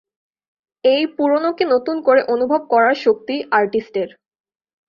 [0.83, 4.09] এই পুরোনোকে নতুন করে অনুভব করার শক্তি আর্টিস্টের।